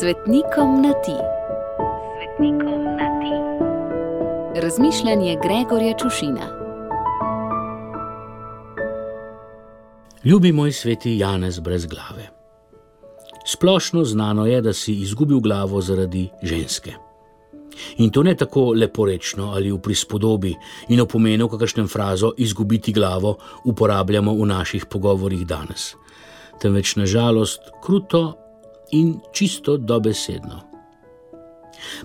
Svetnikom 0.00 0.82
na 0.82 0.92
ti. 0.92 1.16
Svetnikom 2.16 2.84
na 2.84 3.08
ti. 3.20 3.34
Razmišljanje 4.60 5.36
Gregorja 5.42 5.94
Čušina. 5.98 6.46
Ljubi 10.24 10.52
moj 10.52 10.72
sveti 10.72 11.18
Janez 11.18 11.60
brez 11.60 11.86
glave. 11.86 12.28
Splošno 13.46 14.04
znano 14.04 14.46
je, 14.46 14.60
da 14.60 14.72
si 14.72 14.94
izgubil 14.94 15.40
glavo 15.40 15.80
zaradi 15.80 16.28
ženske. 16.42 16.92
In 17.96 18.10
to 18.10 18.22
ne 18.22 18.36
tako 18.36 18.72
leporečno 18.76 19.50
ali 19.50 19.72
v 19.72 19.78
prispodobi 19.78 20.54
in 20.88 21.00
o 21.00 21.06
pomenu, 21.06 21.48
kakšnem 21.48 21.88
frazo 21.88 22.34
izgubiti 22.36 22.92
glavo 22.92 23.38
uporabljamo 23.64 24.34
v 24.34 24.46
naših 24.46 24.86
pogovorih 24.86 25.46
danes, 25.46 25.94
temveč 26.60 26.96
nažalost 26.96 27.60
kruto 27.84 28.45
in 28.92 29.16
čisto 29.32 29.76
dobesedno. 29.76 30.62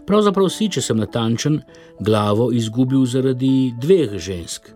Pravzaprav 0.05 0.49
si, 0.51 0.67
če 0.69 0.81
sem 0.83 0.99
natančen, 0.99 1.61
glavo 1.99 2.51
izgubil 2.51 3.05
zaradi 3.09 3.71
dveh 3.81 4.17
žensk, 4.19 4.71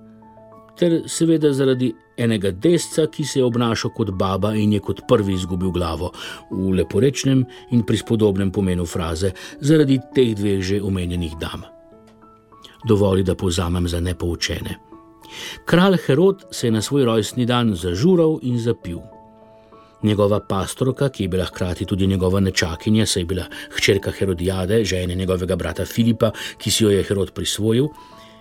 ter 0.80 1.02
seveda 1.12 1.52
zaradi 1.56 1.92
enega 2.18 2.52
desca, 2.52 3.08
ki 3.12 3.26
se 3.28 3.40
je 3.40 3.46
obnašal 3.46 3.92
kot 3.96 4.12
baba 4.16 4.54
in 4.56 4.74
je 4.76 4.82
kot 4.84 5.04
prvi 5.08 5.36
izgubil 5.36 5.72
glavo, 5.76 6.12
v 6.52 6.74
leporečnem 6.80 7.44
in 7.76 7.84
prispodobnem 7.88 8.52
pomenu 8.52 8.86
fraze, 8.86 9.34
zaradi 9.60 10.00
teh 10.16 10.36
dveh 10.36 10.64
že 10.64 10.82
omenjenih 10.84 11.36
dam. 11.40 11.66
Dovoli, 12.86 13.24
da 13.24 13.36
povzamem 13.36 13.88
za 13.88 14.00
nepoučene. 14.00 14.78
Kralj 15.66 15.98
Herod 16.06 16.46
se 16.52 16.68
je 16.68 16.72
na 16.72 16.82
svoj 16.82 17.06
rojstni 17.06 17.46
dan 17.46 17.74
zažural 17.76 18.40
in 18.42 18.60
zapil. 18.60 19.02
Njegova 20.06 20.40
pastorka, 20.40 21.10
ki 21.10 21.24
je 21.24 21.30
bila 21.34 21.46
hkrati 21.46 21.86
tudi 21.86 22.08
njegova 22.08 22.40
nečakinja, 22.40 23.06
saj 23.06 23.22
je 23.22 23.26
bila 23.26 23.46
hčerka 23.78 24.12
Herodijade, 24.12 24.84
žene 24.86 25.16
njegovega 25.16 25.56
brata 25.56 25.86
Filipa, 25.86 26.32
ki 26.58 26.72
si 26.72 26.84
jo 26.84 26.92
je 26.94 27.04
Herod 27.04 27.32
prisvojil, 27.34 27.88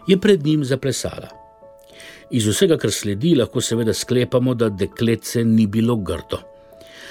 je 0.06 0.21
pred 0.21 0.45
njim 0.47 0.65
zaplesala. 0.65 1.29
Iz 2.31 2.47
vsega, 2.47 2.77
kar 2.77 2.93
sledi, 2.93 3.34
lahko 3.39 3.61
seveda 3.61 3.95
sklepamo, 3.95 4.55
da 4.55 4.69
deklece 4.69 5.45
ni 5.45 5.67
bilo 5.67 5.97
grdo. 5.97 6.43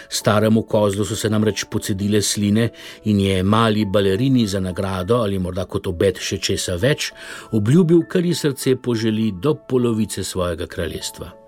Staremu 0.10 0.62
kozlu 0.62 1.06
so 1.06 1.16
se 1.16 1.30
namreč 1.30 1.66
pocedile 1.72 2.22
sline 2.22 2.70
in 3.10 3.20
je 3.20 3.44
mali 3.44 3.86
balerini 3.86 4.48
za 4.48 4.60
nagrado 4.60 5.16
ali 5.16 5.40
morda 5.40 5.66
kot 5.66 5.88
obet 5.88 6.20
še 6.22 6.38
česa 6.38 6.76
več 6.76 7.12
obljubil, 7.52 8.04
kar 8.10 8.26
ji 8.26 8.36
srce 8.36 8.76
poželi 8.76 9.32
do 9.42 9.56
polovice 9.56 10.24
svojega 10.24 10.68
kraljestva. 10.68 11.43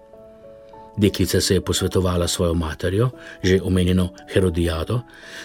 Deklica 0.98 1.42
se 1.42 1.54
je 1.54 1.62
posvetovala 1.62 2.28
svojo 2.28 2.54
materjo, 2.54 3.10
že 3.44 3.60
omenjeno 3.64 4.10
Herodijado, 4.34 5.02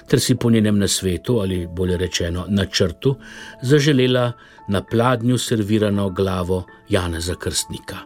ter 0.06 0.20
si 0.20 0.34
po 0.34 0.50
njenem 0.50 0.78
nasvetu, 0.78 1.40
ali 1.40 1.66
bolje 1.66 1.96
rečeno 1.96 2.44
načrtu, 2.48 3.16
zaželela 3.62 4.32
na 4.68 4.82
pladnju 4.82 5.38
servirano 5.38 6.10
glavo 6.10 6.64
Janeza 6.88 7.34
Krstnika. 7.34 7.96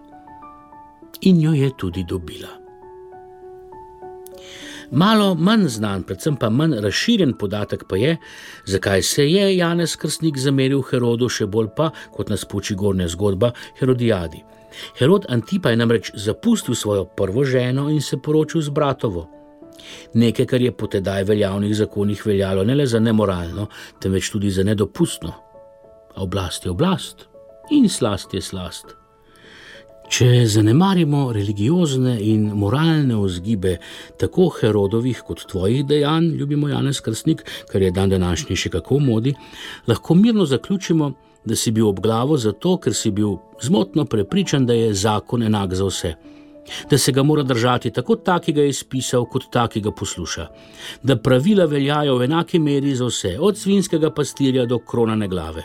In 1.21 1.41
jo 1.41 1.53
je 1.53 1.71
tudi 1.77 2.05
dobila. 2.05 2.64
Malo 4.91 5.35
manj 5.35 5.69
znan, 5.69 6.03
predvsem 6.03 6.37
pa 6.37 6.51
manj 6.51 6.81
razširjen 6.85 7.33
podatek 7.39 7.85
pa 7.89 7.97
je, 7.97 8.17
zakaj 8.67 9.03
se 9.03 9.29
je 9.31 9.57
Janez 9.57 9.97
Krstnik 9.97 10.39
zameril 10.39 10.83
Herodu, 10.83 11.29
še 11.29 11.47
bolj 11.47 11.71
pa, 11.77 11.91
kot 12.13 12.29
nas 12.29 12.45
poči 12.45 12.75
gornja 12.75 13.09
zgodba, 13.09 13.53
Herodijadi. 13.79 14.45
Herod 14.99 15.27
Antipa 15.29 15.71
je 15.71 15.77
namreč 15.77 16.11
zapustil 16.15 16.75
svojo 16.75 17.05
prvo 17.05 17.45
ženo 17.45 17.89
in 17.91 18.03
se 18.03 18.17
poročil 18.17 18.63
z 18.63 18.71
bratovo. 18.75 19.29
Nekaj, 20.15 20.47
kar 20.47 20.63
je 20.63 20.73
po 20.73 20.87
tedaj 20.87 21.25
veljavnih 21.25 21.77
zakonih 21.77 22.27
veljalo 22.27 22.65
ne 22.65 22.75
le 22.75 22.87
za 22.87 23.01
nemoralno, 23.01 23.67
temveč 24.01 24.31
tudi 24.31 24.51
za 24.51 24.65
nedopustno. 24.65 25.33
A 26.15 26.23
oblast 26.23 26.65
je 26.65 26.71
oblast 26.71 27.27
in 27.71 27.89
slast 27.89 28.35
je 28.35 28.41
slast. 28.41 29.04
Če 30.05 30.45
zanemarimo 30.47 31.31
religiozne 31.33 32.19
in 32.21 32.51
moralne 32.61 33.17
vzgibe 33.17 33.79
tako 34.21 34.51
Herodovih 34.53 35.23
kot 35.25 35.47
tvojih 35.49 35.87
dejanj, 35.89 36.29
ljubimo 36.37 36.69
Janez 36.69 37.01
Krstnik, 37.01 37.41
kar 37.73 37.83
je 37.83 37.91
dan 37.91 38.13
današnji 38.13 38.57
še 38.57 38.71
kako 38.77 38.99
modi, 39.01 39.33
lahko 39.89 40.15
mirno 40.15 40.45
zaključimo, 40.45 41.13
da 41.45 41.57
si 41.57 41.73
bil 41.73 41.89
ob 41.89 42.01
glavo 42.05 42.37
zato, 42.37 42.77
ker 42.77 42.95
si 42.95 43.11
bil 43.11 43.39
zmotno 43.63 44.05
prepričan, 44.05 44.67
da 44.67 44.77
je 44.77 44.95
zakon 44.95 45.43
enak 45.43 45.75
za 45.75 45.89
vse. 45.89 46.15
Da 46.91 46.99
se 46.99 47.13
ga 47.13 47.23
mora 47.23 47.43
držati 47.43 47.91
tako, 47.91 48.17
ki 48.45 48.53
ga 48.53 48.63
je 48.63 48.69
izpisal, 48.69 49.25
kot 49.25 49.51
ta, 49.53 49.67
ki 49.69 49.81
ga 49.81 49.91
posluša. 49.91 50.47
Da 51.03 51.17
pravila 51.17 51.65
veljajo 51.65 52.17
v 52.17 52.25
enaki 52.25 52.59
meri 52.59 52.95
za 52.95 53.09
vse, 53.09 53.37
od 53.41 53.59
svinskega 53.59 54.11
pastirja 54.11 54.67
do 54.67 54.79
kronane 54.79 55.29
glave. 55.29 55.65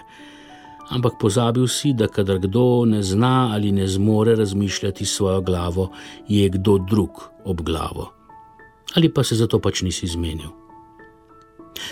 Ampak 0.89 1.19
pozabil 1.21 1.67
si, 1.67 1.93
da 1.93 2.07
kadar 2.07 2.39
kdo 2.41 2.85
ne 2.85 3.03
zna 3.03 3.53
ali 3.53 3.71
ne 3.71 3.87
zmore 3.87 4.35
razmišljati 4.35 5.05
svojo 5.05 5.41
glavo, 5.41 5.89
je 6.27 6.49
kdo 6.49 6.77
drug 6.77 7.29
ob 7.45 7.61
glavo. 7.61 8.13
Ali 8.95 9.13
pa 9.13 9.23
se 9.23 9.35
zato 9.35 9.59
pač 9.59 9.81
nisi 9.81 10.07
zmenil. 10.07 10.49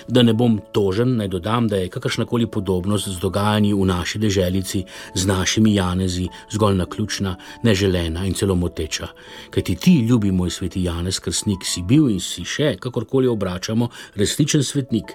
Da 0.08 0.24
ne 0.24 0.34
bom 0.34 0.60
tožen, 0.74 1.16
naj 1.18 1.28
dodam, 1.28 1.68
da 1.68 1.78
je 1.78 1.90
kakršnakoli 1.90 2.48
podobnost 2.52 3.08
z 3.08 3.20
dogajanji 3.20 3.74
v 3.74 3.86
naši 3.86 4.20
deželici, 4.20 4.84
z 5.14 5.26
našimi 5.28 5.76
janezi, 5.76 6.28
zgolj 6.52 6.76
naključna, 6.76 7.36
neželena 7.64 8.26
in 8.26 8.34
celo 8.34 8.56
moteča. 8.56 9.08
Kaj 9.50 9.64
ti 9.64 9.76
ti, 9.76 10.00
ljubi 10.10 10.32
moj 10.32 10.50
sveti 10.50 10.84
Janez, 10.84 11.20
krstnik, 11.20 11.66
si 11.66 11.84
bil 11.84 12.10
in 12.10 12.20
si 12.20 12.44
še, 12.46 12.76
kakorkoli 12.82 13.28
obračamo, 13.28 13.90
resničen 14.16 14.64
svetnik, 14.64 15.14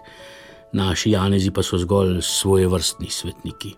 naši 0.72 1.10
janezi 1.10 1.50
pa 1.50 1.62
so 1.62 1.78
zgolj 1.78 2.20
svoje 2.22 2.68
vrstni 2.68 3.10
svetniki. 3.10 3.74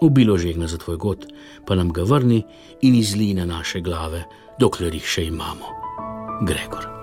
Ubilo 0.00 0.38
žegna 0.38 0.66
za 0.66 0.78
tvoj 0.78 0.96
god, 0.96 1.26
pa 1.66 1.74
nam 1.74 1.92
ga 1.92 2.02
vrni 2.02 2.42
in 2.80 2.94
izli 2.94 3.34
na 3.34 3.46
naše 3.46 3.80
glave, 3.80 4.24
dokler 4.58 4.94
jih 4.94 5.06
še 5.06 5.24
imamo. 5.24 5.70
Gregor. 6.42 7.01